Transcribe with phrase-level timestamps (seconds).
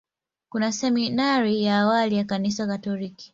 [0.49, 3.29] Kuna seminari ya awali ya Kanisa Katoliki.